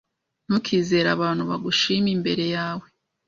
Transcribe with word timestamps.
Ntukizere 0.45 1.07
abantu 1.15 1.43
bagushima 1.49 2.09
imbere 2.15 2.45
yawe. 2.55 2.85